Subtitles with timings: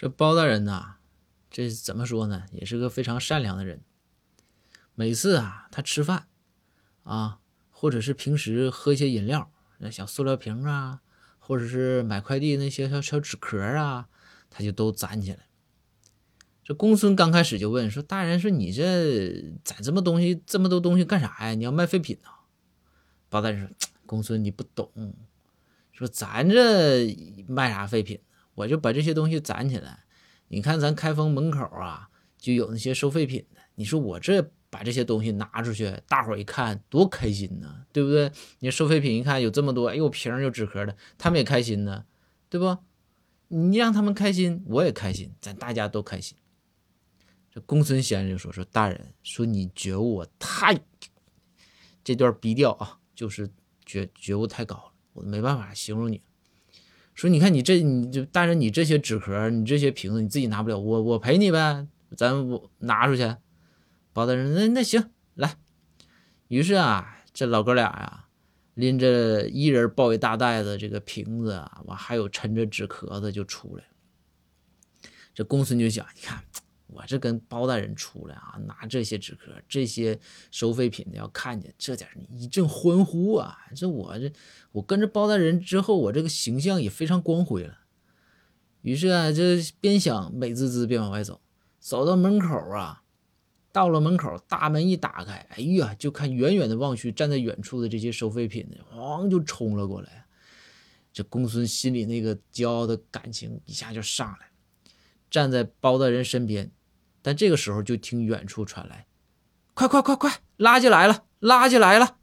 [0.00, 0.94] 这包大人呐，
[1.50, 2.44] 这怎么说呢？
[2.52, 3.82] 也是个非常善良的人。
[4.94, 6.26] 每次啊，他吃饭
[7.02, 11.02] 啊，或者是平时喝一些饮料，那小塑料瓶啊，
[11.38, 14.08] 或者是买快递那些小小纸壳啊，
[14.48, 15.40] 他就都攒起来。
[16.64, 21.52] 这公孙刚开始就问说：“大人，说你这攒这么东西，这么多东西干啥呀？
[21.54, 22.30] 你要卖废品呢？”
[23.28, 23.68] 包大人说
[24.06, 24.90] ：“公孙，你不懂，
[25.92, 28.18] 说咱这卖啥废品？”
[28.54, 30.04] 我就把这些东西攒起来，
[30.48, 32.08] 你看咱开封门口啊，
[32.38, 33.60] 就有那些收废品的。
[33.76, 38.30] 你说我这把这些东西拿出去，大伙一看多开心呢，对不对？
[38.58, 42.04] 你收废品一看有这么多，哎呦瓶儿有纸壳的，他们也开心呢，
[42.48, 42.76] 对不？
[43.48, 46.36] 你让他们开心，我也开心，咱大家都开心。
[47.52, 50.78] 这公孙先生就说：“说大人，说你觉悟太……
[52.04, 53.50] 这段逼调啊，就是
[53.84, 56.22] 觉觉悟太高了，我没办法形容你。”
[57.14, 61.86] 说，你看你这，你就但是，你这些纸壳，你这些瓶子，你自己拿不了，我我赔你呗，
[62.16, 63.36] 咱我拿出去。
[64.12, 65.56] 包大人，那那行，来。
[66.48, 68.24] 于是啊，这老哥俩呀，
[68.74, 73.84] 拎着一人抱一大袋子这个瓶子啊，完还有沉着纸壳子就出来。
[75.32, 76.42] 这公孙就想，你看。
[76.92, 80.18] 我这跟包大人出来啊，拿这些纸壳、这些
[80.50, 83.58] 收废品的，要看见这点一阵欢呼啊！
[83.74, 84.32] 这我这
[84.72, 87.78] 我跟着包大人之后，我这个形象也非常光辉了。
[88.82, 91.40] 于是啊，这边想美滋滋边往外走，
[91.78, 93.02] 走到门口啊，
[93.72, 100.26] 到了门口，大门一打开，哎呀，就看远远的望去，站在远处的这些收废品的，咣就冲了过来。
[101.12, 104.50] 这公孙心里那个骄傲的感情一下就上来，
[105.28, 106.70] 站在包大人身边。
[107.22, 109.06] 但这个时候，就听远处传来
[109.74, 112.18] ：“快快快快，垃圾来了，垃圾来了！”